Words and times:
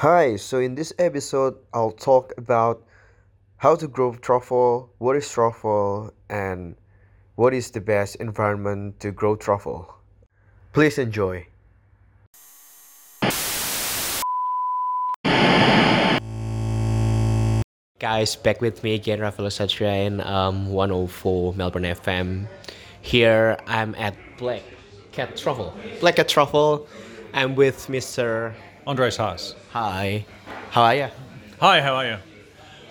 Hi, 0.00 0.36
so 0.36 0.60
in 0.60 0.76
this 0.76 0.94
episode, 0.98 1.56
I'll 1.74 1.92
talk 1.92 2.32
about 2.38 2.82
how 3.58 3.76
to 3.76 3.86
grow 3.86 4.14
truffle, 4.14 4.88
what 4.96 5.14
is 5.14 5.28
truffle, 5.28 6.14
and 6.30 6.74
what 7.34 7.52
is 7.52 7.70
the 7.70 7.82
best 7.82 8.16
environment 8.16 8.98
to 9.00 9.12
grow 9.12 9.36
truffle. 9.36 9.94
Please 10.72 10.96
enjoy. 10.96 11.46
Guys, 17.98 18.36
back 18.36 18.62
with 18.62 18.82
me 18.82 18.94
again, 18.94 19.20
Rafael 19.20 19.48
Satria 19.48 20.06
in 20.06 20.22
um, 20.22 20.70
104 20.72 21.52
Melbourne 21.52 21.82
FM. 21.82 22.48
Here 23.02 23.58
I'm 23.66 23.94
at 23.96 24.16
Black 24.38 24.62
Cat 25.12 25.36
Truffle. 25.36 25.74
Black 26.00 26.16
Cat 26.16 26.30
Truffle. 26.30 26.88
I'm 27.34 27.54
with 27.54 27.88
Mr. 27.88 28.54
Andres 28.86 29.16
Haas. 29.16 29.54
Hi. 29.72 30.24
How 30.70 30.82
are 30.82 30.94
you? 30.94 31.08
Hi, 31.60 31.80
how 31.80 31.94
are 31.94 32.06
you? 32.06 32.16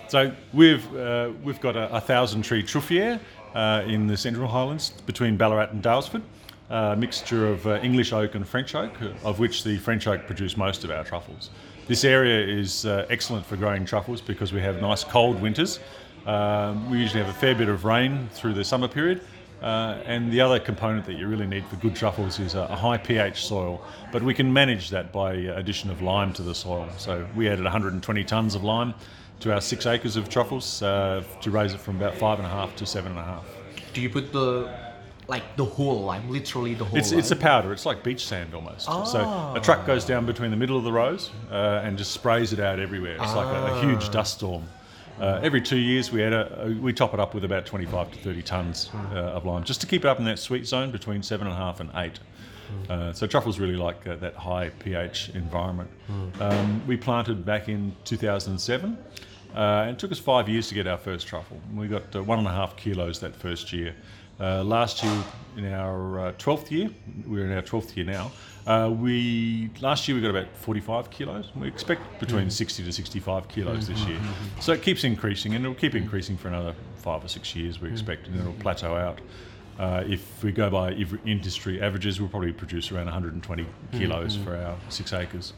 So 0.07 0.31
we've 0.53 0.95
uh, 0.95 1.31
we've 1.43 1.59
got 1.59 1.75
a, 1.75 1.95
a 1.95 2.01
thousand 2.01 2.43
tree 2.43 2.63
truffier 2.63 3.19
uh, 3.55 3.83
in 3.87 4.07
the 4.07 4.15
Central 4.15 4.47
Highlands 4.47 4.91
between 5.05 5.37
Ballarat 5.37 5.69
and 5.71 5.83
Daylesford. 5.83 6.21
A 6.69 6.95
mixture 6.95 7.47
of 7.47 7.65
uh, 7.65 7.79
English 7.81 8.13
oak 8.13 8.35
and 8.35 8.47
French 8.47 8.75
oak, 8.75 8.91
of 9.23 9.39
which 9.39 9.63
the 9.63 9.77
French 9.77 10.05
oak 10.05 10.27
produce 10.27 10.55
most 10.55 10.83
of 10.83 10.91
our 10.91 11.03
truffles. 11.03 11.49
This 11.87 12.03
area 12.03 12.45
is 12.45 12.85
uh, 12.85 13.07
excellent 13.09 13.43
for 13.43 13.55
growing 13.57 13.85
truffles 13.85 14.21
because 14.21 14.53
we 14.53 14.61
have 14.61 14.79
nice 14.79 15.03
cold 15.03 15.41
winters. 15.41 15.79
Um, 16.27 16.91
we 16.91 16.99
usually 16.99 17.23
have 17.23 17.35
a 17.35 17.39
fair 17.39 17.55
bit 17.55 17.69
of 17.69 17.85
rain 17.85 18.29
through 18.33 18.53
the 18.53 18.63
summer 18.63 18.87
period, 18.87 19.21
uh, 19.61 20.01
and 20.05 20.31
the 20.31 20.41
other 20.41 20.59
component 20.59 21.05
that 21.05 21.13
you 21.13 21.27
really 21.27 21.47
need 21.47 21.65
for 21.65 21.75
good 21.77 21.95
truffles 21.95 22.39
is 22.39 22.55
a, 22.55 22.61
a, 22.61 22.75
high 22.75 22.97
pH 22.97 23.45
soil. 23.45 23.81
But 24.11 24.23
we 24.23 24.33
can 24.33 24.51
manage 24.51 24.89
that 24.91 25.11
by 25.11 25.33
addition 25.33 25.89
of 25.89 26.01
lime 26.01 26.33
to 26.33 26.41
the 26.41 26.55
soil. 26.55 26.87
So 26.97 27.27
we 27.35 27.49
added 27.49 27.63
120 27.63 28.23
tonnes 28.23 28.55
of 28.55 28.63
lime 28.63 28.93
to 29.41 29.53
our 29.53 29.61
six 29.61 29.85
acres 29.85 30.15
of 30.15 30.29
truffles 30.29 30.81
uh, 30.81 31.23
to 31.41 31.51
raise 31.51 31.73
it 31.73 31.79
from 31.79 31.97
about 31.97 32.15
five 32.15 32.39
and 32.39 32.45
a 32.45 32.49
half 32.49 32.75
to 32.77 32.85
seven 32.85 33.11
and 33.11 33.19
a 33.19 33.23
half. 33.23 33.45
Do 33.93 34.01
you 34.01 34.09
put 34.09 34.31
the 34.31 34.73
like 35.27 35.55
the 35.55 35.65
whole 35.65 36.01
lime, 36.01 36.29
literally 36.29 36.73
the 36.73 36.83
whole. 36.83 36.97
It's 36.97 37.11
lime? 37.11 37.19
it's 37.19 37.31
a 37.31 37.35
powder. 37.35 37.71
It's 37.71 37.85
like 37.85 38.03
beach 38.03 38.25
sand 38.25 38.53
almost. 38.53 38.87
Oh. 38.89 39.05
So 39.05 39.53
a 39.55 39.63
truck 39.63 39.85
goes 39.85 40.03
down 40.03 40.25
between 40.25 40.51
the 40.51 40.57
middle 40.57 40.77
of 40.77 40.83
the 40.83 40.91
rows 40.91 41.29
uh, 41.51 41.81
and 41.83 41.97
just 41.97 42.11
sprays 42.11 42.51
it 42.51 42.59
out 42.59 42.79
everywhere. 42.79 43.13
It's 43.13 43.35
like 43.35 43.47
a, 43.47 43.75
a, 43.75 43.81
huge 43.81 44.09
dust 44.09 44.35
storm. 44.35 44.63
Uh, 45.19 45.39
every 45.43 45.61
two 45.61 45.77
years, 45.77 46.11
we 46.11 46.23
add 46.23 46.33
a, 46.33 46.77
we 46.81 46.93
top 46.93 47.13
it 47.13 47.19
up 47.19 47.33
with 47.33 47.43
about 47.43 47.65
25 47.65 48.11
to 48.11 48.17
30 48.19 48.43
tonnes 48.43 48.93
uh, 49.13 49.17
of 49.31 49.45
lime, 49.45 49.63
just 49.63 49.81
to 49.81 49.87
keep 49.87 50.05
it 50.05 50.07
up 50.07 50.19
in 50.19 50.25
that 50.25 50.39
sweet 50.39 50.65
zone 50.65 50.91
between 50.91 51.21
seven 51.21 51.47
and 51.47 51.55
a 51.55 51.59
half 51.59 51.79
and 51.79 51.89
eight. 51.95 52.19
Uh, 52.89 53.11
so 53.11 53.25
truffles 53.27 53.59
really 53.59 53.75
like 53.75 54.05
uh, 54.07 54.15
that 54.17 54.35
high 54.35 54.69
pH 54.79 55.31
environment. 55.33 55.89
Um, 56.39 56.81
we 56.87 56.95
planted 56.97 57.45
back 57.45 57.67
in 57.67 57.95
2007. 58.05 58.97
Uh, 59.55 59.59
and 59.87 59.91
it 59.91 59.99
took 59.99 60.11
us 60.11 60.19
five 60.19 60.47
years 60.47 60.67
to 60.69 60.75
get 60.75 60.85
our 60.85 60.97
first 60.97 61.27
truffle. 61.27 61.59
We 61.75 61.87
got 61.87 62.15
uh, 62.15 62.23
one 62.23 62.37
and 62.37 62.47
a 62.47 62.51
half 62.51 62.77
kilos 62.77 63.19
that 63.21 63.35
first 63.35 63.73
year. 63.73 63.95
Uh, 64.39 64.63
last 64.63 65.03
year, 65.03 65.23
in 65.57 65.73
our 65.73 66.31
twelfth 66.33 66.71
year, 66.71 66.89
we're 67.25 67.45
in 67.45 67.51
our 67.51 67.61
twelfth 67.61 67.97
year 67.97 68.05
now. 68.05 68.31
Uh, 68.69 68.89
we 68.89 69.69
last 69.81 70.07
year 70.07 70.15
we 70.15 70.21
got 70.21 70.29
about 70.29 70.55
45 70.57 71.09
kilos. 71.09 71.49
We 71.55 71.67
expect 71.67 72.19
between 72.19 72.47
mm. 72.47 72.51
60 72.51 72.83
to 72.83 72.91
65 72.91 73.47
kilos 73.47 73.87
this 73.87 73.99
year. 74.01 74.17
Mm-hmm. 74.17 74.59
So 74.61 74.73
it 74.73 74.83
keeps 74.83 75.03
increasing, 75.03 75.55
and 75.55 75.65
it'll 75.65 75.75
keep 75.75 75.95
increasing 75.95 76.37
for 76.37 76.49
another 76.49 76.75
five 76.97 77.23
or 77.23 77.27
six 77.27 77.55
years. 77.55 77.81
We 77.81 77.89
expect, 77.89 78.27
and 78.27 78.39
it'll 78.39 78.53
plateau 78.53 78.95
out. 78.95 79.21
Uh, 79.79 80.03
if 80.05 80.43
we 80.43 80.51
go 80.51 80.69
by 80.69 80.91
industry 81.25 81.81
averages, 81.81 82.19
we'll 82.19 82.29
probably 82.29 82.51
produce 82.51 82.91
around 82.91 83.05
120 83.05 83.65
kilos 83.93 84.35
mm-hmm. 84.35 84.43
for 84.43 84.55
our 84.55 84.75
six 84.89 85.13
acres. 85.13 85.53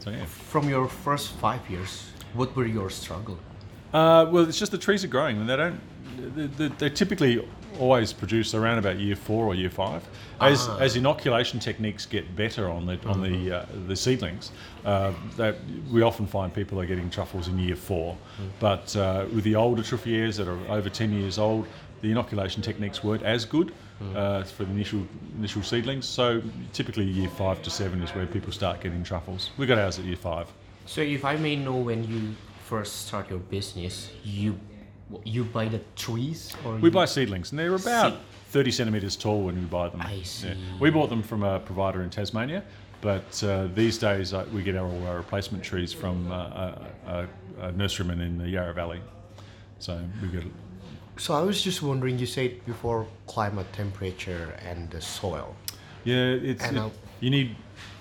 So 0.00 0.10
yeah. 0.10 0.26
From 0.26 0.68
your 0.68 0.88
first 0.88 1.30
five 1.30 1.68
years, 1.70 2.10
what 2.34 2.54
were 2.54 2.66
your 2.66 2.90
struggle? 2.90 3.38
Uh, 3.94 4.28
well, 4.30 4.46
it's 4.46 4.58
just 4.58 4.72
the 4.72 4.78
trees 4.78 5.04
are 5.04 5.08
growing, 5.08 5.38
and 5.38 5.48
they 5.48 5.56
don't. 5.56 5.80
They, 6.36 6.46
they, 6.46 6.68
they, 6.68 6.90
typically 6.90 7.48
always 7.78 8.12
produce 8.12 8.54
around 8.54 8.78
about 8.78 8.98
year 8.98 9.16
four 9.16 9.46
or 9.46 9.54
year 9.54 9.70
five. 9.70 10.06
As, 10.40 10.68
ah. 10.68 10.78
as 10.78 10.96
inoculation 10.96 11.60
techniques 11.60 12.06
get 12.06 12.36
better 12.36 12.68
on 12.68 12.86
the 12.86 12.92
on 13.06 13.20
mm-hmm. 13.20 13.44
the 13.44 13.56
uh, 13.58 13.66
the 13.86 13.96
seedlings, 13.96 14.50
uh, 14.84 15.12
that 15.36 15.56
we 15.90 16.02
often 16.02 16.26
find 16.26 16.52
people 16.52 16.80
are 16.80 16.86
getting 16.86 17.10
truffles 17.10 17.48
in 17.48 17.58
year 17.58 17.76
4 17.76 18.14
mm. 18.14 18.48
But 18.60 18.96
uh, 18.96 19.26
with 19.34 19.44
the 19.44 19.56
older 19.56 19.82
truffiers 19.82 20.36
that 20.36 20.48
are 20.48 20.58
over 20.68 20.88
ten 20.88 21.12
years 21.12 21.38
old, 21.38 21.66
the 22.02 22.10
inoculation 22.10 22.62
techniques 22.62 23.02
weren't 23.02 23.22
as 23.22 23.44
good 23.44 23.72
mm. 24.02 24.16
Uh, 24.16 24.44
for 24.44 24.64
the 24.64 24.70
initial 24.70 25.06
initial 25.38 25.62
seedlings. 25.62 26.06
So 26.06 26.42
typically 26.72 27.04
year 27.04 27.28
five 27.30 27.62
to 27.62 27.70
seven 27.70 28.02
is 28.02 28.10
where 28.10 28.26
people 28.26 28.52
start 28.52 28.80
getting 28.80 29.04
truffles. 29.04 29.50
We 29.56 29.66
got 29.66 29.78
ours 29.78 29.98
at 29.98 30.04
year 30.04 30.16
five. 30.16 30.48
So 30.86 31.00
if 31.00 31.24
I 31.24 31.36
may 31.36 31.56
know 31.56 31.76
when 31.76 32.04
you 32.04 32.34
first 32.64 33.06
start 33.06 33.30
your 33.30 33.38
business, 33.38 34.10
you 34.22 34.58
you 35.24 35.44
buy 35.44 35.68
the 35.68 35.80
trees 35.96 36.54
or 36.64 36.76
we 36.76 36.90
buy 36.90 37.04
seedlings 37.04 37.50
and 37.50 37.58
they're 37.58 37.74
about 37.74 38.12
seed. 38.12 38.20
30 38.48 38.70
centimeters 38.70 39.16
tall 39.16 39.42
when 39.42 39.54
we 39.54 39.62
buy 39.62 39.88
them 39.88 40.00
I 40.00 40.22
see. 40.22 40.48
Yeah. 40.48 40.54
we 40.80 40.90
bought 40.90 41.10
them 41.10 41.22
from 41.22 41.42
a 41.42 41.60
provider 41.60 42.02
in 42.02 42.10
tasmania 42.10 42.62
but 43.00 43.44
uh, 43.44 43.68
these 43.74 43.98
days 43.98 44.32
uh, 44.32 44.46
we 44.52 44.62
get 44.62 44.76
our, 44.76 44.86
all 44.86 45.06
our 45.06 45.16
replacement 45.16 45.62
trees 45.62 45.92
from 45.92 46.30
uh, 46.32 46.72
a, 47.06 47.28
a, 47.60 47.72
nurseryman 47.72 48.20
in 48.20 48.38
the 48.38 48.48
yarra 48.48 48.72
valley 48.72 49.00
so 49.78 50.00
we 50.22 50.28
get 50.28 50.42
so 51.16 51.34
i 51.34 51.42
was 51.42 51.62
just 51.62 51.82
wondering 51.82 52.18
you 52.18 52.26
said 52.26 52.64
before 52.64 53.06
climate 53.26 53.70
temperature 53.72 54.58
and 54.66 54.90
the 54.90 55.00
soil 55.00 55.54
yeah 56.04 56.16
it's 56.50 56.64
it, 56.64 56.92
you 57.20 57.30
need 57.30 57.56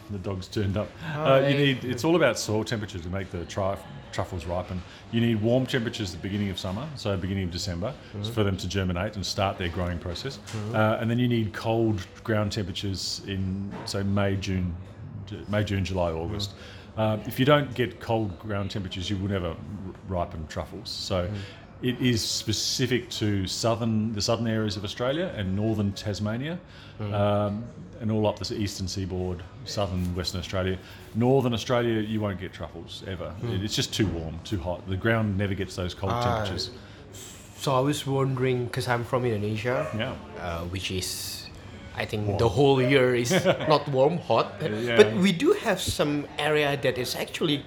the 0.09 0.17
dog's 0.17 0.47
turned 0.47 0.77
up. 0.77 0.89
Oh, 1.15 1.35
uh, 1.35 1.47
you 1.47 1.57
need 1.57 1.83
it's 1.83 2.03
all 2.03 2.15
about 2.15 2.37
soil 2.37 2.63
temperature 2.63 2.99
to 2.99 3.09
make 3.09 3.31
the 3.31 3.45
tri- 3.45 3.77
truffles 4.11 4.45
ripen. 4.45 4.81
You 5.11 5.21
need 5.21 5.41
warm 5.41 5.65
temperatures 5.65 6.13
at 6.13 6.21
the 6.21 6.27
beginning 6.27 6.49
of 6.49 6.59
summer, 6.59 6.87
so 6.95 7.17
beginning 7.17 7.45
of 7.45 7.51
December, 7.51 7.93
mm-hmm. 8.13 8.31
for 8.31 8.43
them 8.43 8.57
to 8.57 8.67
germinate 8.67 9.15
and 9.15 9.25
start 9.25 9.57
their 9.57 9.69
growing 9.69 9.99
process. 9.99 10.37
Mm-hmm. 10.37 10.75
Uh, 10.75 10.97
and 10.99 11.09
then 11.09 11.19
you 11.19 11.27
need 11.27 11.53
cold 11.53 12.05
ground 12.23 12.51
temperatures 12.51 13.21
in 13.27 13.73
say 13.85 14.03
May, 14.03 14.35
June, 14.35 14.75
May, 15.49 15.63
June, 15.63 15.83
July, 15.83 16.11
August. 16.11 16.51
Mm-hmm. 16.51 16.59
Uh, 16.95 17.17
if 17.25 17.39
you 17.39 17.45
don't 17.45 17.73
get 17.73 17.99
cold 17.99 18.37
ground 18.39 18.69
temperatures, 18.69 19.09
you 19.09 19.17
will 19.17 19.29
never 19.29 19.55
ripen 20.07 20.45
truffles. 20.47 20.89
So 20.89 21.25
mm-hmm. 21.25 21.35
It 21.83 21.99
is 22.01 22.23
specific 22.23 23.09
to 23.09 23.45
southern 23.45 24.13
the 24.13 24.21
southern 24.21 24.47
areas 24.47 24.77
of 24.77 24.83
Australia 24.83 25.33
and 25.35 25.55
northern 25.55 25.91
Tasmania. 25.91 26.57
Mm. 26.99 27.13
Um, 27.13 27.63
and 28.03 28.11
all 28.11 28.27
up 28.27 28.37
the 28.37 28.55
eastern 28.55 28.85
seaboard, 28.85 29.41
southern 29.63 30.13
Western 30.13 30.39
Australia. 30.41 30.77
Northern 31.15 31.53
Australia, 31.53 32.01
you 32.01 32.19
won't 32.19 32.37
get 32.37 32.51
truffles 32.51 33.01
ever. 33.07 33.33
Mm. 33.41 33.63
It's 33.63 33.75
just 33.75 33.93
too 33.93 34.07
warm, 34.07 34.39
too 34.43 34.59
hot. 34.59 34.85
The 34.89 34.97
ground 34.97 35.37
never 35.37 35.53
gets 35.53 35.77
those 35.77 35.93
cold 35.93 36.11
temperatures. 36.21 36.71
So 37.57 37.73
I 37.73 37.79
was 37.79 38.05
wondering, 38.05 38.65
because 38.65 38.89
I'm 38.89 39.05
from 39.05 39.23
Indonesia, 39.23 39.87
yeah. 39.97 40.15
Uh, 40.41 40.65
which 40.65 40.91
is, 40.91 41.47
I 41.95 42.03
think 42.05 42.27
warm. 42.27 42.39
the 42.39 42.49
whole 42.49 42.81
year 42.81 43.15
is 43.15 43.31
not 43.69 43.87
warm, 43.87 44.17
hot. 44.17 44.51
Yeah. 44.61 44.97
But 44.97 45.13
we 45.13 45.31
do 45.31 45.53
have 45.63 45.79
some 45.79 46.27
area 46.37 46.75
that 46.75 46.97
is 46.97 47.15
actually 47.15 47.63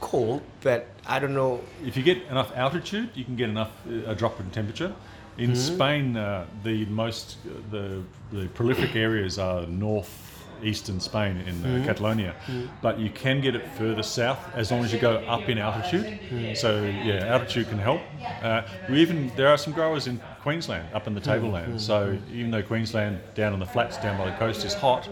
cold, 0.00 0.42
but 0.62 0.88
I 1.06 1.18
don't 1.18 1.34
know. 1.34 1.60
If 1.84 1.96
you 1.96 2.02
get 2.02 2.22
enough 2.24 2.54
altitude, 2.56 3.10
you 3.14 3.24
can 3.24 3.36
get 3.36 3.48
enough 3.48 3.70
uh, 3.88 4.10
a 4.10 4.14
drop 4.14 4.40
in 4.40 4.50
temperature. 4.50 4.94
In 5.38 5.52
mm-hmm. 5.52 5.74
Spain, 5.74 6.16
uh, 6.16 6.46
the 6.64 6.84
most 6.86 7.38
the, 7.70 8.02
the 8.32 8.46
prolific 8.48 8.96
areas 8.96 9.38
are 9.38 9.66
north 9.66 10.29
eastern 10.64 11.00
Spain 11.00 11.38
in 11.38 11.64
uh, 11.64 11.66
mm-hmm. 11.66 11.84
Catalonia, 11.84 12.34
mm-hmm. 12.46 12.66
but 12.82 12.98
you 12.98 13.10
can 13.10 13.40
get 13.40 13.54
it 13.54 13.66
further 13.78 14.02
south 14.02 14.38
as 14.54 14.70
long 14.70 14.84
as 14.84 14.92
you 14.92 14.98
go 14.98 15.16
up 15.26 15.48
in 15.48 15.58
altitude. 15.58 16.04
Mm-hmm. 16.04 16.54
So 16.54 16.84
yeah, 16.84 17.26
altitude 17.26 17.68
can 17.68 17.78
help. 17.78 18.00
Uh, 18.42 18.62
we 18.88 19.00
even 19.00 19.32
there 19.36 19.48
are 19.48 19.58
some 19.58 19.72
growers 19.72 20.06
in 20.06 20.20
Queensland 20.42 20.88
up 20.94 21.06
in 21.06 21.14
the 21.14 21.20
mm-hmm. 21.20 21.30
tablelands. 21.30 21.84
So 21.84 22.18
even 22.32 22.50
though 22.50 22.62
Queensland 22.62 23.20
down 23.34 23.52
on 23.52 23.60
the 23.60 23.66
flats 23.66 23.96
down 23.98 24.18
by 24.18 24.30
the 24.30 24.36
coast 24.36 24.64
is 24.64 24.74
hot, 24.74 25.08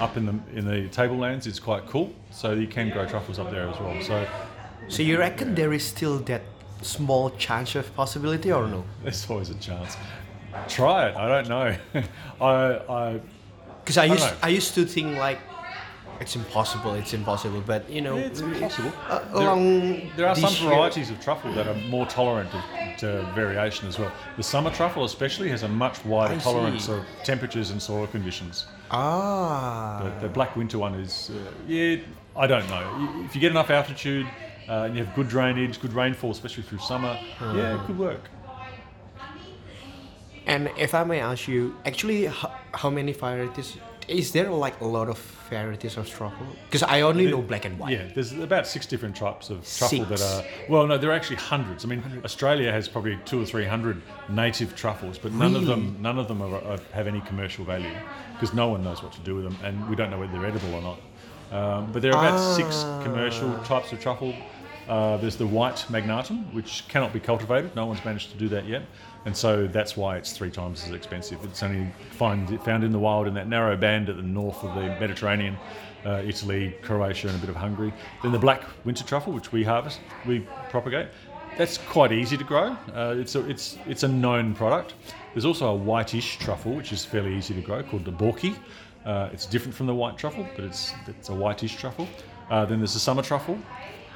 up 0.00 0.16
in 0.16 0.26
the 0.26 0.58
in 0.58 0.64
the 0.64 0.88
tablelands 0.88 1.46
it's 1.46 1.60
quite 1.60 1.86
cool. 1.86 2.12
So 2.30 2.52
you 2.52 2.66
can 2.66 2.90
grow 2.90 3.06
truffles 3.06 3.38
up 3.38 3.50
there 3.50 3.68
as 3.68 3.78
well. 3.80 4.00
So. 4.02 4.26
So 4.88 5.02
you 5.02 5.16
reckon 5.16 5.54
there 5.54 5.72
is 5.72 5.84
still 5.84 6.18
that 6.20 6.42
small 6.82 7.30
chance 7.30 7.74
of 7.74 7.94
possibility 7.94 8.52
or 8.52 8.66
no? 8.66 8.84
There's 9.02 9.28
always 9.30 9.50
a 9.50 9.54
chance. 9.54 9.96
Try 10.68 11.08
it. 11.08 11.16
I 11.16 11.28
don't 11.28 11.48
know. 11.48 11.76
I 12.40 12.52
I 12.88 13.20
because 13.82 13.98
I, 13.98 14.04
I 14.04 14.06
used 14.06 14.34
I 14.42 14.48
used 14.48 14.74
to 14.74 14.84
think 14.84 15.16
like 15.16 15.38
it's 16.22 16.36
impossible. 16.36 16.94
It's 16.94 17.12
impossible. 17.12 17.62
But 17.66 17.90
you 17.90 18.00
know, 18.00 18.16
yeah, 18.16 18.26
it's 18.26 18.40
impossible. 18.40 18.92
Uh, 19.08 19.56
there, 19.56 20.10
there, 20.16 20.28
are 20.28 20.36
some 20.36 20.54
varieties 20.68 21.10
of 21.10 21.20
truffle 21.20 21.52
that 21.54 21.66
are 21.66 21.74
more 21.88 22.06
tolerant 22.06 22.50
to, 22.52 22.96
to, 22.98 23.32
variation 23.34 23.88
as 23.88 23.98
well. 23.98 24.12
The 24.36 24.42
summer 24.42 24.70
truffle, 24.70 25.04
especially, 25.04 25.48
has 25.48 25.64
a 25.64 25.68
much 25.68 26.04
wider 26.04 26.34
I 26.34 26.38
tolerance 26.38 26.86
see. 26.86 26.92
of 26.92 27.04
temperatures 27.24 27.70
and 27.70 27.82
soil 27.82 28.06
conditions. 28.06 28.66
Ah. 28.90 30.02
The, 30.20 30.28
the 30.28 30.32
black 30.32 30.54
winter 30.54 30.78
one 30.78 30.94
is, 30.94 31.30
uh, 31.30 31.50
yeah. 31.66 31.96
I 32.36 32.46
don't 32.46 32.68
know. 32.68 33.24
If 33.24 33.34
you 33.34 33.40
get 33.40 33.50
enough 33.50 33.70
altitude, 33.70 34.26
uh, 34.68 34.84
and 34.84 34.96
you 34.96 35.04
have 35.04 35.14
good 35.14 35.28
drainage, 35.28 35.80
good 35.80 35.92
rainfall, 35.92 36.30
especially 36.30 36.62
through 36.62 36.78
summer, 36.78 37.18
mm. 37.38 37.56
yeah, 37.56 37.80
it 37.80 37.86
could 37.86 37.98
work. 37.98 38.30
And 40.46 40.70
if 40.76 40.94
I 40.94 41.04
may 41.04 41.20
ask 41.20 41.48
you, 41.48 41.74
actually, 41.84 42.26
how, 42.26 42.52
how 42.74 42.90
many 42.90 43.12
varieties 43.12 43.76
Is 44.08 44.32
there 44.32 44.50
like 44.50 44.80
a 44.80 44.84
lot 44.84 45.08
of 45.08 45.18
varieties 45.48 45.96
of 45.96 46.08
truffle? 46.08 46.46
Because 46.66 46.82
I 46.82 47.02
only 47.02 47.26
know 47.28 47.40
black 47.42 47.64
and 47.64 47.78
white. 47.78 47.92
Yeah, 47.92 48.08
there's 48.14 48.32
about 48.32 48.66
six 48.66 48.86
different 48.86 49.14
types 49.16 49.48
of 49.50 49.58
truffle 49.78 50.04
that 50.06 50.20
are. 50.20 50.44
Well, 50.68 50.86
no, 50.86 50.98
there 50.98 51.10
are 51.10 51.14
actually 51.14 51.36
hundreds. 51.36 51.84
I 51.84 51.88
mean, 51.88 52.02
Australia 52.24 52.72
has 52.72 52.88
probably 52.88 53.18
two 53.24 53.40
or 53.42 53.46
three 53.46 53.64
hundred 53.64 54.02
native 54.28 54.74
truffles, 54.74 55.18
but 55.18 55.32
none 55.32 55.54
of 55.54 55.66
them, 55.66 55.96
none 56.00 56.18
of 56.18 56.26
them 56.26 56.42
are, 56.42 56.56
are, 56.64 56.80
have 56.92 57.06
any 57.06 57.20
commercial 57.20 57.64
value 57.64 57.94
because 58.32 58.52
no 58.54 58.68
one 58.68 58.82
knows 58.82 59.02
what 59.02 59.12
to 59.12 59.20
do 59.20 59.36
with 59.36 59.44
them, 59.44 59.56
and 59.62 59.88
we 59.88 59.94
don't 59.94 60.10
know 60.10 60.18
whether 60.18 60.32
they're 60.32 60.46
edible 60.46 60.74
or 60.74 60.82
not. 60.82 61.00
Um, 61.52 61.92
but 61.92 62.02
there 62.02 62.12
are 62.14 62.26
about 62.26 62.56
six 62.56 62.82
commercial 63.04 63.56
types 63.58 63.92
of 63.92 64.00
truffle. 64.00 64.34
Uh, 64.88 65.16
there's 65.18 65.36
the 65.36 65.46
white 65.46 65.76
magnatum, 65.88 66.52
which 66.52 66.84
cannot 66.88 67.12
be 67.12 67.20
cultivated. 67.20 67.74
No 67.76 67.86
one's 67.86 68.04
managed 68.04 68.30
to 68.32 68.36
do 68.36 68.48
that 68.48 68.66
yet, 68.66 68.82
and 69.24 69.36
so 69.36 69.66
that's 69.66 69.96
why 69.96 70.16
it's 70.16 70.32
three 70.32 70.50
times 70.50 70.84
as 70.84 70.90
expensive. 70.90 71.38
It's 71.44 71.62
only 71.62 71.90
find, 72.10 72.60
found 72.62 72.82
in 72.82 72.90
the 72.90 72.98
wild 72.98 73.28
in 73.28 73.34
that 73.34 73.48
narrow 73.48 73.76
band 73.76 74.08
at 74.08 74.16
the 74.16 74.22
north 74.22 74.62
of 74.64 74.74
the 74.74 74.82
Mediterranean, 75.00 75.56
uh, 76.04 76.22
Italy, 76.24 76.74
Croatia, 76.82 77.28
and 77.28 77.36
a 77.36 77.40
bit 77.40 77.48
of 77.48 77.56
Hungary. 77.56 77.92
Then 78.22 78.32
the 78.32 78.38
black 78.38 78.64
winter 78.84 79.04
truffle, 79.04 79.32
which 79.32 79.52
we 79.52 79.62
harvest, 79.62 80.00
we 80.26 80.46
propagate. 80.68 81.08
That's 81.56 81.78
quite 81.78 82.12
easy 82.12 82.36
to 82.36 82.44
grow. 82.44 82.76
Uh, 82.94 83.14
it's 83.18 83.34
a 83.34 83.48
it's 83.48 83.76
it's 83.86 84.02
a 84.02 84.08
known 84.08 84.54
product. 84.54 84.94
There's 85.32 85.44
also 85.44 85.68
a 85.68 85.74
whitish 85.74 86.38
truffle, 86.38 86.72
which 86.72 86.92
is 86.92 87.04
fairly 87.04 87.36
easy 87.36 87.54
to 87.54 87.60
grow, 87.60 87.82
called 87.82 88.04
the 88.04 88.12
Borchii. 88.12 88.56
Uh, 89.04 89.28
it's 89.32 89.46
different 89.46 89.74
from 89.74 89.86
the 89.86 89.94
white 89.94 90.16
truffle, 90.16 90.46
but 90.56 90.64
it's 90.64 90.92
it's 91.06 91.28
a 91.28 91.34
whitish 91.34 91.76
truffle. 91.76 92.08
Uh, 92.50 92.64
then 92.64 92.78
there's 92.78 92.94
the 92.94 93.00
summer 93.00 93.22
truffle. 93.22 93.58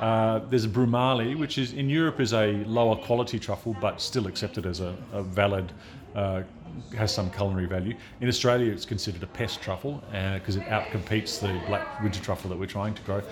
Uh, 0.00 0.40
there's 0.50 0.64
a 0.64 0.68
Brumale, 0.68 1.36
which 1.38 1.58
is 1.58 1.72
in 1.72 1.88
Europe 1.88 2.20
is 2.20 2.32
a 2.34 2.52
lower 2.64 2.96
quality 2.96 3.38
truffle, 3.38 3.76
but 3.80 4.00
still 4.00 4.26
accepted 4.26 4.66
as 4.66 4.80
a, 4.80 4.94
a 5.12 5.22
valid, 5.22 5.72
uh, 6.14 6.42
has 6.96 7.12
some 7.14 7.30
culinary 7.30 7.66
value. 7.66 7.96
In 8.20 8.28
Australia, 8.28 8.70
it's 8.72 8.84
considered 8.84 9.22
a 9.22 9.26
pest 9.26 9.62
truffle 9.62 10.02
because 10.34 10.56
it 10.56 10.64
outcompetes 10.64 11.40
the 11.40 11.58
black 11.66 12.02
winter 12.02 12.20
truffle 12.22 12.50
that 12.50 12.58
we're 12.58 12.66
trying 12.66 12.94
to 12.94 13.02
grow. 13.02 13.22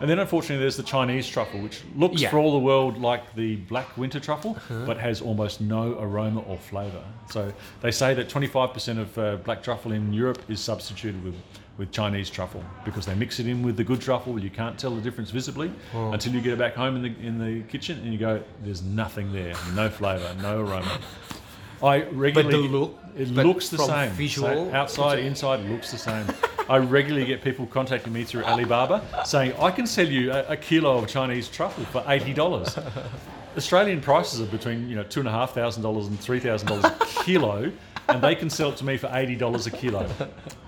And 0.00 0.08
then, 0.08 0.18
unfortunately, 0.18 0.62
there's 0.62 0.78
the 0.78 0.82
Chinese 0.82 1.28
truffle, 1.28 1.60
which 1.60 1.82
looks 1.94 2.22
Yeah. 2.22 2.30
for 2.30 2.38
all 2.38 2.52
the 2.52 2.58
world 2.58 2.96
like 2.98 3.34
the 3.34 3.56
black 3.56 3.96
winter 3.98 4.18
truffle, 4.18 4.56
but 4.86 4.96
has 4.96 5.20
almost 5.20 5.60
no 5.60 5.96
aroma 6.00 6.40
or 6.40 6.56
flavour. 6.56 7.02
So 7.28 7.52
they 7.82 7.90
say 7.90 8.14
that 8.14 8.28
25% 8.30 8.98
of 8.98 9.18
uh, 9.18 9.36
black 9.44 9.62
truffle 9.62 9.92
in 9.92 10.10
Europe 10.12 10.42
is 10.48 10.58
substituted 10.58 11.22
with, 11.22 11.34
with 11.80 11.90
Chinese 11.90 12.28
truffle 12.28 12.62
because 12.84 13.06
they 13.06 13.14
mix 13.14 13.40
it 13.40 13.46
in 13.46 13.62
with 13.62 13.74
the 13.78 13.82
good 13.82 14.02
truffle. 14.02 14.38
You 14.38 14.50
can't 14.50 14.78
tell 14.78 14.94
the 14.94 15.00
difference 15.00 15.30
visibly 15.30 15.72
until 15.94 16.34
you 16.34 16.42
get 16.42 16.52
it 16.52 16.58
back 16.58 16.74
home 16.74 16.94
in 16.94 17.02
the 17.02 17.26
in 17.26 17.38
the 17.38 17.62
kitchen 17.68 17.98
and 18.04 18.12
you 18.12 18.18
go, 18.18 18.42
"There's 18.62 18.82
nothing 18.82 19.32
there, 19.32 19.54
no 19.74 19.88
flavour, 19.88 20.30
no 20.42 20.60
aroma." 20.60 20.98
I 21.82 22.02
regularly 22.12 22.68
but 22.68 22.74
look- 22.78 22.98
it 23.16 23.28
looks 23.30 23.70
the 23.70 23.78
same. 23.78 24.10
visual- 24.10 24.66
Same. 24.66 24.74
outside, 24.74 25.20
inside, 25.20 25.60
it 25.60 25.70
looks 25.70 25.90
the 25.90 25.96
same. 25.96 26.26
I 26.68 26.76
regularly 26.76 27.26
get 27.26 27.42
people 27.42 27.66
contacting 27.66 28.12
me 28.12 28.24
through 28.24 28.44
Alibaba 28.44 29.02
saying, 29.24 29.54
"I 29.58 29.70
can 29.70 29.86
sell 29.86 30.06
you 30.06 30.30
a, 30.32 30.40
a 30.48 30.56
kilo 30.58 30.98
of 30.98 31.08
Chinese 31.08 31.48
truffle 31.48 31.84
for 31.86 32.04
eighty 32.06 32.34
dollars." 32.34 32.78
Australian 33.56 34.00
prices 34.00 34.40
are 34.42 34.46
between 34.46 34.88
you 34.88 34.94
know 34.96 35.02
two 35.02 35.20
and 35.20 35.28
a 35.28 35.32
half 35.32 35.54
thousand 35.54 35.82
dollars 35.82 36.06
and 36.08 36.20
three 36.20 36.38
thousand 36.40 36.68
dollars 36.68 36.84
a 36.84 37.06
kilo, 37.24 37.72
and 38.10 38.22
they 38.22 38.34
can 38.34 38.50
sell 38.50 38.70
it 38.70 38.76
to 38.78 38.84
me 38.84 38.96
for 38.96 39.10
eighty 39.12 39.36
dollars 39.36 39.66
a 39.66 39.70
kilo. 39.70 40.06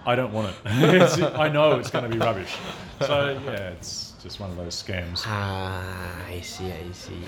I 0.06 0.14
don't 0.14 0.32
want 0.32 0.54
it. 0.64 1.22
I 1.34 1.48
know 1.48 1.78
it's 1.78 1.90
going 1.90 2.04
to 2.04 2.10
be 2.10 2.18
rubbish. 2.18 2.54
So 3.00 3.38
yeah, 3.44 3.70
it's 3.70 4.14
just 4.22 4.40
one 4.40 4.50
of 4.50 4.56
those 4.56 4.80
scams. 4.80 5.24
Ah, 5.26 6.26
I 6.26 6.40
see, 6.40 6.70
I 6.72 6.92
see. 6.92 7.20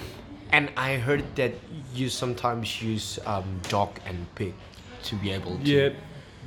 And 0.52 0.70
I 0.76 0.96
heard 0.96 1.24
that 1.36 1.52
you 1.94 2.08
sometimes 2.08 2.80
use 2.80 3.18
um, 3.26 3.60
dog 3.68 3.98
and 4.06 4.32
pig 4.34 4.54
to 5.04 5.16
be 5.16 5.30
able 5.30 5.58
to. 5.58 5.64
Yeah, 5.64 5.90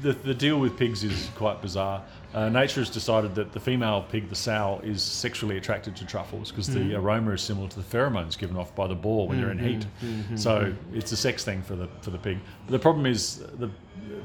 the, 0.01 0.13
the 0.13 0.33
deal 0.33 0.59
with 0.59 0.77
pigs 0.77 1.03
is 1.03 1.29
quite 1.35 1.61
bizarre. 1.61 2.03
Uh, 2.33 2.49
nature 2.49 2.81
has 2.81 2.89
decided 2.89 3.33
that 3.35 3.51
the 3.51 3.59
female 3.59 4.05
pig, 4.11 4.29
the 4.29 4.35
sow, 4.35 4.79
is 4.83 5.01
sexually 5.01 5.57
attracted 5.57 5.95
to 5.95 6.05
truffles 6.05 6.51
because 6.51 6.67
the 6.67 6.93
aroma 6.95 7.31
is 7.31 7.41
similar 7.41 7.67
to 7.69 7.75
the 7.81 7.97
pheromones 7.97 8.37
given 8.37 8.57
off 8.57 8.75
by 8.75 8.85
the 8.87 8.93
boar 8.95 9.27
when 9.27 9.39
they're 9.41 9.51
in 9.51 9.57
heat. 9.59 9.85
So 10.37 10.73
it's 10.93 11.11
a 11.11 11.17
sex 11.17 11.43
thing 11.43 11.61
for 11.63 11.75
the 11.75 11.87
for 12.01 12.11
the 12.11 12.17
pig. 12.19 12.37
But 12.65 12.73
the 12.73 12.79
problem 12.79 13.05
is 13.05 13.37
the 13.57 13.69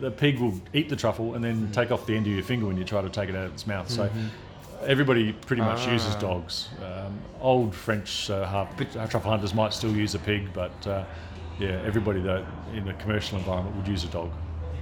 the 0.01 0.11
pig 0.11 0.41
will 0.41 0.61
eat 0.75 0.89
the 0.89 0.97
truffle 0.97 1.35
and 1.35 1.45
then 1.45 1.71
take 1.73 1.91
off 1.91 2.07
the 2.07 2.17
end 2.17 2.27
of 2.27 2.33
your 2.33 2.43
finger 2.43 2.67
when 2.67 2.77
you 2.77 2.85
try 2.85 3.01
to 3.03 3.09
take 3.09 3.29
it 3.29 3.37
out 3.37 3.47
of 3.47 3.53
its 3.53 3.67
mouth. 3.67 3.89
So 3.89 4.11
everybody 4.85 5.33
pretty 5.33 5.63
much 5.63 5.87
uses 5.93 6.15
dogs. 6.17 6.69
Um, 6.85 7.19
old 7.41 7.75
French 7.75 8.29
uh, 8.31 8.45
har- 8.47 8.69
uh, 8.81 9.07
truffle 9.07 9.31
hunters 9.31 9.55
might 9.55 9.73
still 9.73 9.93
use 9.95 10.15
a 10.15 10.19
pig, 10.19 10.49
but 10.53 10.87
uh, 10.87 11.05
yeah, 11.59 11.81
everybody 11.87 12.21
that 12.23 12.45
in 12.75 12.89
a 12.89 12.95
commercial 12.95 13.39
environment 13.39 13.77
would 13.77 13.87
use 13.89 14.05
a 14.05 14.09
dog. 14.09 14.31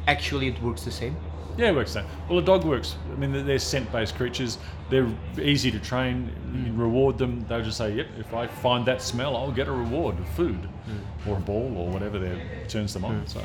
Actually, 0.06 0.48
it 0.48 0.62
works 0.62 0.82
the 0.84 0.90
same. 0.90 1.16
Yeah, 1.56 1.70
it 1.70 1.74
works 1.74 1.92
the 1.92 2.00
same. 2.00 2.10
Well, 2.28 2.38
a 2.38 2.42
dog 2.42 2.64
works. 2.64 2.96
I 3.12 3.16
mean, 3.16 3.32
they're- 3.46 3.58
scent-based 3.58 4.14
creatures. 4.16 4.58
They're 4.88 5.08
easy 5.40 5.70
to 5.70 5.78
train. 5.78 6.30
You 6.54 6.64
can 6.64 6.78
reward 6.78 7.18
them. 7.18 7.44
They'll 7.48 7.62
just 7.62 7.78
say, 7.78 7.92
"Yep, 7.94 8.06
if 8.18 8.34
I 8.34 8.46
find 8.46 8.84
that 8.86 9.02
smell, 9.02 9.36
I'll 9.36 9.52
get 9.52 9.68
a 9.68 9.72
reward 9.72 10.18
of 10.18 10.28
food, 10.30 10.62
mm. 10.62 11.28
or 11.28 11.36
a 11.36 11.40
ball, 11.40 11.76
or 11.76 11.90
whatever 11.90 12.18
that 12.18 12.68
turns 12.68 12.94
them 12.94 13.04
on." 13.04 13.22
Mm. 13.22 13.28
So, 13.28 13.40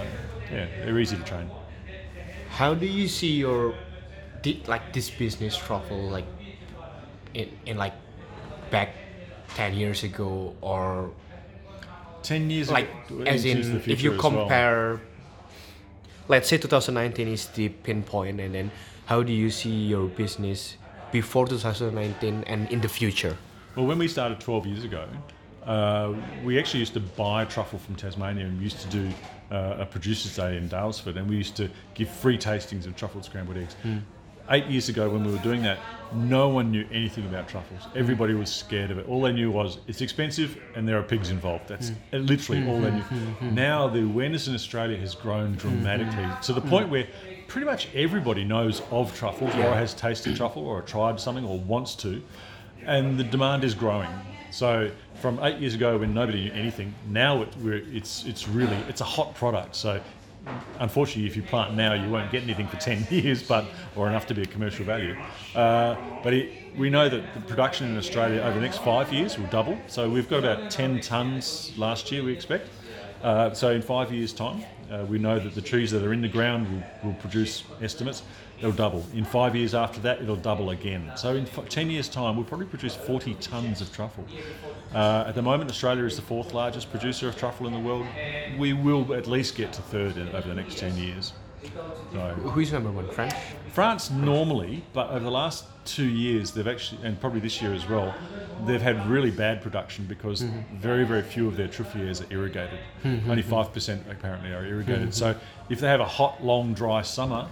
yeah, 0.51 0.67
they're 0.83 0.99
easy 0.99 1.17
to 1.17 1.23
train. 1.23 1.49
How 2.49 2.73
do 2.73 2.85
you 2.85 3.07
see 3.07 3.33
your, 3.35 3.75
like 4.67 4.93
this 4.93 5.09
business 5.09 5.57
truffle, 5.57 6.09
like, 6.09 6.25
in 7.33 7.49
in 7.65 7.77
like, 7.77 7.93
back, 8.71 8.95
ten 9.55 9.73
years 9.73 10.03
ago, 10.03 10.55
or 10.61 11.11
Ten 12.23 12.49
years, 12.49 12.71
like 12.71 12.89
ago, 13.09 13.21
as 13.23 13.45
in 13.45 13.59
if 13.85 14.01
you 14.01 14.13
as 14.13 14.23
well. 14.23 14.47
Let's 16.27 16.47
say 16.49 16.57
2019 16.57 17.27
is 17.27 17.47
the 17.47 17.69
pinpoint 17.69 18.39
and 18.39 18.55
then 18.55 18.71
how 19.05 19.21
do 19.21 19.31
you 19.31 19.51
see 19.51 19.69
your 19.69 20.07
business 20.07 20.77
before 21.11 21.47
2019 21.47 22.43
and 22.47 22.71
in 22.71 22.81
the 22.81 22.89
future 22.89 23.37
Well, 23.75 23.85
when 23.85 23.99
we 23.99 24.07
started 24.07 24.39
12 24.39 24.65
years 24.65 24.83
ago, 24.83 25.07
uh, 25.65 26.13
we 26.43 26.57
actually 26.57 26.79
used 26.79 26.93
to 26.93 26.99
buy 26.99 27.45
truffle 27.45 27.77
from 27.77 27.95
Tasmania 27.95 28.45
and 28.45 28.57
we 28.57 28.63
used 28.63 28.79
to 28.81 28.87
do 28.87 29.11
uh, 29.51 29.77
a 29.79 29.85
producer's 29.85 30.35
day 30.35 30.57
in 30.57 30.67
Daylesford 30.69 31.17
and 31.17 31.29
we 31.29 31.35
used 31.35 31.55
to 31.57 31.69
give 31.93 32.09
free 32.09 32.37
tastings 32.37 32.85
of 32.87 32.95
truffled 32.95 33.25
scrambled 33.25 33.57
eggs. 33.57 33.75
Eight 34.49 34.65
years 34.67 34.89
ago, 34.89 35.09
when 35.09 35.23
we 35.23 35.31
were 35.31 35.39
doing 35.39 35.63
that, 35.63 35.79
no 36.13 36.49
one 36.49 36.71
knew 36.71 36.85
anything 36.91 37.25
about 37.25 37.47
truffles. 37.47 37.81
Mm. 37.81 37.97
Everybody 37.97 38.33
was 38.33 38.53
scared 38.53 38.91
of 38.91 38.99
it. 38.99 39.07
All 39.07 39.21
they 39.21 39.33
knew 39.33 39.51
was 39.51 39.79
it's 39.87 40.01
expensive 40.01 40.57
and 40.75 40.87
there 40.87 40.99
are 40.99 41.03
pigs 41.03 41.29
involved. 41.29 41.67
That's 41.67 41.91
mm. 42.11 42.27
literally 42.27 42.67
all 42.67 42.79
they 42.79 42.89
mm-hmm. 42.89 43.15
knew. 43.15 43.21
Mm-hmm. 43.21 43.45
Mm-hmm. 43.45 43.55
Now, 43.55 43.87
the 43.87 44.03
awareness 44.03 44.47
in 44.47 44.53
Australia 44.53 44.97
has 44.97 45.15
grown 45.15 45.55
dramatically 45.55 46.27
to 46.43 46.53
the 46.53 46.61
mm. 46.61 46.69
point 46.69 46.89
where 46.89 47.07
pretty 47.47 47.65
much 47.65 47.87
everybody 47.95 48.43
knows 48.43 48.81
of 48.91 49.15
truffles 49.15 49.53
or 49.55 49.73
has 49.73 49.93
tasted 49.93 50.35
truffle 50.35 50.65
or 50.65 50.81
tried 50.81 51.19
something 51.19 51.45
or 51.45 51.59
wants 51.59 51.95
to 51.95 52.21
and 52.85 53.17
the 53.17 53.23
demand 53.23 53.63
is 53.63 53.73
growing. 53.73 54.09
So 54.51 54.89
from 55.15 55.39
eight 55.43 55.59
years 55.59 55.73
ago, 55.73 55.97
when 55.97 56.13
nobody 56.13 56.45
knew 56.45 56.51
anything, 56.53 56.93
now 57.09 57.41
it, 57.41 57.49
we're, 57.61 57.83
it's 57.91 58.25
it's 58.25 58.47
really 58.47 58.77
it's 58.87 59.01
a 59.01 59.05
hot 59.05 59.35
product. 59.35 59.75
So 59.75 59.99
unfortunately, 60.79 61.27
if 61.27 61.35
you 61.35 61.43
plant 61.43 61.75
now, 61.75 61.93
you 61.93 62.09
won't 62.09 62.31
get 62.31 62.43
anything 62.43 62.67
for 62.67 62.77
ten 62.89 63.05
years, 63.09 63.43
but 63.43 63.65
or 63.95 64.07
enough 64.07 64.27
to 64.27 64.33
be 64.33 64.41
a 64.41 64.45
commercial 64.45 64.85
value. 64.85 65.15
Uh, 65.53 65.95
but 66.23 66.33
it, 66.33 66.51
we 66.77 66.89
know 66.89 67.09
that 67.09 67.33
the 67.33 67.41
production 67.41 67.87
in 67.87 67.97
Australia 67.97 68.41
over 68.41 68.55
the 68.55 68.61
next 68.61 68.79
five 68.79 69.11
years 69.11 69.37
will 69.37 69.47
double. 69.47 69.77
So 69.87 70.09
we've 70.09 70.29
got 70.29 70.39
about 70.39 70.71
ten 70.71 70.99
tons 70.99 71.73
last 71.77 72.11
year. 72.11 72.23
We 72.23 72.33
expect. 72.33 72.69
Uh, 73.23 73.53
so 73.53 73.71
in 73.71 73.81
five 73.81 74.13
years' 74.13 74.33
time, 74.33 74.63
uh, 74.91 75.05
we 75.09 75.17
know 75.17 75.39
that 75.39 75.55
the 75.55 75.61
trees 75.61 75.89
that 75.91 76.03
are 76.03 76.13
in 76.13 76.21
the 76.21 76.27
ground 76.27 76.67
will, 76.71 77.09
will 77.09 77.17
produce 77.19 77.63
estimates. 77.81 78.21
It'll 78.59 78.71
double. 78.71 79.05
In 79.13 79.25
five 79.25 79.55
years 79.55 79.73
after 79.75 79.99
that, 80.01 80.21
it'll 80.21 80.35
double 80.35 80.69
again. 80.69 81.11
So 81.17 81.35
in 81.35 81.45
f- 81.45 81.67
ten 81.69 81.89
years' 81.89 82.07
time, 82.07 82.35
we'll 82.35 82.45
probably 82.45 82.67
produce 82.67 82.95
40 82.95 83.35
tons 83.35 83.81
of 83.81 83.91
truffle. 83.93 84.25
Uh, 84.93 85.25
at 85.27 85.35
the 85.35 85.41
moment, 85.41 85.69
Australia 85.69 86.05
is 86.05 86.15
the 86.15 86.21
fourth 86.21 86.53
largest 86.53 86.89
producer 86.89 87.27
of 87.27 87.37
truffle 87.37 87.67
in 87.67 87.73
the 87.73 87.79
world. 87.79 88.05
We 88.57 88.73
will 88.73 89.13
at 89.13 89.27
least 89.27 89.55
get 89.55 89.73
to 89.73 89.81
third 89.81 90.17
in, 90.17 90.29
over 90.29 90.47
the 90.47 90.55
next 90.55 90.77
10 90.77 90.97
years. 90.97 91.33
So 92.11 92.19
who's 92.53 92.71
number 92.71 92.91
one 92.91 93.09
France? 93.09 93.33
France 93.71 94.11
normally, 94.11 94.83
but 94.93 95.09
over 95.09 95.19
the 95.19 95.31
last 95.31 95.65
two 95.85 96.05
years, 96.05 96.51
they've 96.51 96.67
actually, 96.67 97.03
and 97.03 97.19
probably 97.19 97.39
this 97.39 97.61
year 97.61 97.73
as 97.73 97.87
well, 97.87 98.13
they've 98.65 98.81
had 98.81 99.05
really 99.07 99.31
bad 99.31 99.61
production 99.61 100.05
because 100.05 100.43
mm-hmm. 100.43 100.77
very, 100.77 101.03
very 101.03 101.21
few 101.21 101.47
of 101.47 101.57
their 101.57 101.67
truffliers 101.67 102.21
are 102.21 102.33
irrigated. 102.33 102.79
Mm-hmm. 103.03 103.29
Only 103.29 103.43
5% 103.43 104.11
apparently 104.11 104.53
are 104.53 104.65
irrigated. 104.65 105.09
Mm-hmm. 105.09 105.11
So 105.11 105.35
if 105.69 105.79
they 105.79 105.87
have 105.87 105.99
a 105.99 106.05
hot, 106.05 106.43
long, 106.43 106.73
dry 106.73 107.01
summer, 107.01 107.47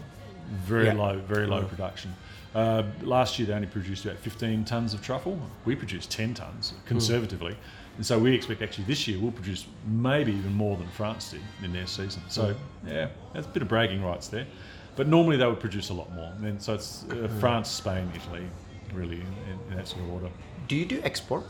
very 0.66 0.86
Yeah. 0.86 0.94
low, 0.94 1.20
very 1.20 1.48
low 1.48 1.64
production. 1.64 2.14
Uh, 2.56 2.84
last 3.02 3.40
year 3.40 3.48
they 3.48 3.54
only 3.54 3.68
produced 3.68 4.06
about 4.06 4.18
15 4.20 4.64
tons 4.66 4.94
of 4.94 5.02
truffle. 5.02 5.40
We 5.66 5.76
produced 5.76 6.12
10 6.12 6.34
tons 6.36 6.74
conservatively. 6.86 7.56
And 7.98 8.06
so 8.06 8.18
we 8.20 8.34
expect 8.34 8.62
actually 8.62 8.86
this 8.86 9.08
year 9.08 9.20
we'll 9.20 9.32
produce 9.32 9.66
maybe 9.88 10.32
even 10.34 10.54
more 10.54 10.78
than 10.78 10.88
France 10.90 11.32
did 11.32 11.42
in 11.64 11.74
their 11.74 11.88
season. 11.88 12.22
So 12.28 12.56
yeah, 12.86 13.10
that's 13.34 13.48
a 13.48 13.50
bit 13.50 13.62
of 13.62 13.68
bragging 13.70 14.04
rights 14.04 14.28
there. 14.28 14.46
But 14.96 15.08
normally 15.08 15.38
they 15.38 15.46
would 15.48 15.60
produce 15.60 15.90
a 15.90 15.94
lot 15.94 16.12
more. 16.14 16.32
And 16.44 16.62
so 16.62 16.76
it's 16.76 17.06
uh, 17.10 17.28
France, 17.40 17.70
Spain, 17.70 18.12
Italy, 18.16 18.46
really 18.94 19.22
in, 19.22 19.60
in 19.72 19.78
that 19.78 19.88
sort 19.88 20.04
of 20.04 20.12
order. 20.12 20.30
do 20.68 20.76
you 20.76 20.86
do 20.86 21.02
export 21.04 21.44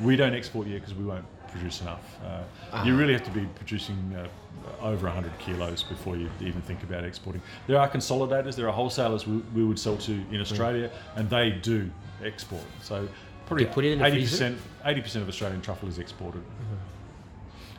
We 0.00 0.16
don't 0.16 0.32
export 0.34 0.66
yet 0.66 0.80
because 0.80 0.94
we 0.94 1.04
won't 1.04 1.26
produce 1.50 1.80
enough. 1.80 2.04
Uh, 2.24 2.82
You 2.84 2.96
really 2.96 3.12
have 3.12 3.24
to 3.24 3.30
be 3.30 3.46
producing 3.56 3.96
uh, 4.16 4.86
over 4.86 5.06
100 5.06 5.36
kilos 5.38 5.82
before 5.82 6.16
you 6.16 6.28
even 6.40 6.60
think 6.62 6.82
about 6.82 7.04
exporting. 7.04 7.42
There 7.66 7.78
are 7.78 7.88
consolidators, 7.88 8.54
there 8.56 8.66
are 8.68 8.72
wholesalers 8.72 9.26
we, 9.26 9.38
we 9.54 9.64
would 9.64 9.78
sell 9.78 9.96
to 9.98 10.12
in 10.30 10.40
Australia, 10.40 10.90
and 11.16 11.28
they 11.28 11.50
do 11.50 11.90
export. 12.24 12.64
So 12.82 13.08
probably 13.46 13.66
put 13.66 13.84
it 13.84 13.92
in 13.92 13.98
80%, 13.98 14.56
80% 14.84 15.16
of 15.16 15.28
Australian 15.28 15.60
truffle 15.60 15.88
is 15.88 15.98
exported. 15.98 16.42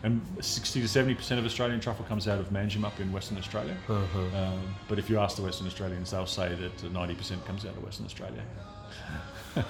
And 0.03 0.19
60 0.39 0.81
to 0.81 0.87
70% 0.87 1.37
of 1.37 1.45
Australian 1.45 1.79
truffle 1.79 2.03
comes 2.05 2.27
out 2.27 2.39
of 2.39 2.49
Manjimup 2.49 2.99
in 2.99 3.11
Western 3.11 3.37
Australia. 3.37 3.77
Um, 4.35 4.59
but 4.87 4.97
if 4.97 5.09
you 5.11 5.19
ask 5.19 5.35
the 5.35 5.43
Western 5.43 5.67
Australians, 5.67 6.09
they'll 6.09 6.25
say 6.25 6.49
that 6.55 6.83
uh, 6.83 6.87
90% 6.89 7.45
comes 7.45 7.65
out 7.65 7.77
of 7.77 7.83
Western 7.83 8.05
Australia. 8.07 8.43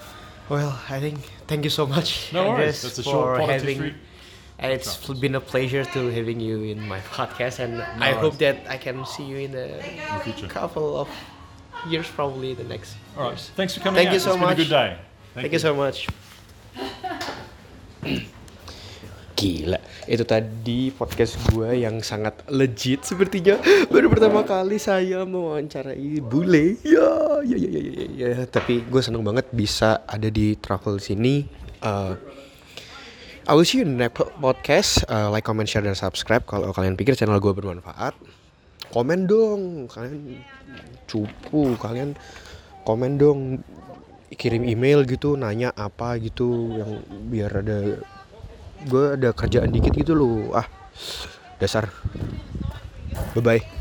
Well, 0.49 0.77
I 0.89 0.99
think 0.99 1.19
thank 1.47 1.63
you 1.63 1.69
so 1.69 1.85
much. 1.87 2.31
No 2.33 2.49
worries. 2.49 2.51
Andres, 2.51 2.81
That's 2.83 2.99
a 2.99 3.03
for 3.03 3.09
short 3.09 3.35
product 3.37 3.61
having. 3.61 3.67
history. 3.81 3.95
And 4.59 4.71
it's 4.71 4.95
been 5.19 5.33
a 5.33 5.41
pleasure 5.41 5.83
to 5.85 5.99
having 6.11 6.39
you 6.39 6.61
in 6.63 6.87
my 6.87 6.99
podcast, 6.99 7.57
and 7.59 7.81
I 7.81 8.11
hope 8.13 8.37
that 8.37 8.57
I 8.69 8.77
can 8.77 9.03
see 9.07 9.23
you 9.23 9.37
in 9.37 9.55
a 9.55 9.65
In 9.81 9.97
the 10.17 10.23
future. 10.23 10.47
couple 10.47 10.99
of 11.01 11.09
years, 11.89 12.07
probably 12.07 12.53
the 12.53 12.63
next. 12.65 12.93
All 13.17 13.23
right. 13.23 13.29
years. 13.31 13.49
Thanks 13.55 13.73
for 13.73 13.79
coming 13.79 13.97
Thank 13.97 14.09
out. 14.09 14.13
you 14.13 14.19
so 14.19 14.31
it's 14.31 14.37
been 14.39 14.49
much. 14.49 14.59
a 14.59 14.61
good 14.61 14.69
day. 14.69 14.97
Thank, 15.33 15.53
you 15.53 15.59
so 15.59 15.73
much. 15.73 16.07
Gila, 19.35 19.79
itu 20.09 20.25
tadi 20.25 20.89
podcast 20.89 21.37
gue 21.53 21.85
yang 21.85 22.01
sangat 22.01 22.33
legit 22.49 23.05
sepertinya 23.05 23.61
baru 23.93 24.09
pertama 24.09 24.41
kali 24.41 24.81
saya 24.81 25.21
mewawancarai 25.29 26.17
bule. 26.25 26.81
Ya, 26.81 27.41
ya, 27.45 27.57
ya, 27.57 27.69
ya, 27.69 27.81
ya, 27.85 28.05
ya. 28.33 28.41
Tapi 28.49 28.81
gue 28.81 29.01
seneng 29.01 29.21
banget 29.21 29.45
bisa 29.53 30.01
ada 30.09 30.25
di 30.33 30.57
travel 30.57 30.97
sini. 30.97 31.45
Uh, 31.85 32.17
I 33.45 33.53
will 33.57 33.65
see 33.65 33.81
you 33.81 33.85
in 33.85 33.97
the 33.97 34.05
next 34.05 34.21
podcast. 34.37 35.05
Uh, 35.09 35.29
like, 35.29 35.45
comment, 35.45 35.65
share, 35.65 35.85
dan 35.85 35.97
subscribe. 35.97 36.45
Kalau 36.45 36.73
kalian 36.73 36.93
pikir 36.93 37.17
channel 37.17 37.41
gue 37.41 37.53
bermanfaat, 37.53 38.13
komen 38.93 39.25
dong. 39.25 39.85
Kalian 39.89 40.41
cupu, 41.09 41.77
kalian 41.77 42.17
komen 42.85 43.17
dong. 43.17 43.39
Kirim 44.31 44.63
email 44.63 45.03
gitu, 45.03 45.35
nanya 45.35 45.75
apa 45.75 46.15
gitu, 46.21 46.79
yang 46.79 47.03
biar 47.27 47.51
ada 47.65 47.99
gue 48.87 49.17
ada 49.19 49.29
kerjaan 49.35 49.69
dikit 49.69 49.93
gitu 49.93 50.13
loh. 50.17 50.55
Ah, 50.55 50.65
dasar. 51.61 51.89
Bye 53.35 53.43
bye. 53.43 53.80